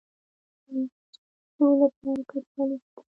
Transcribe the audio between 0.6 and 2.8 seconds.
د چپسو لپاره کچالو